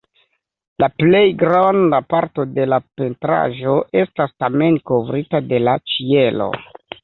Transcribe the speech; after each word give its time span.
La 0.83 0.87
plej 1.01 1.21
granda 1.41 1.99
parto 2.15 2.47
de 2.55 2.67
la 2.75 2.81
pentraĵo 3.01 3.77
estas 4.07 4.35
tamen 4.47 4.83
kovrita 4.93 5.47
de 5.55 5.65
la 5.71 5.81
ĉielo. 5.95 6.53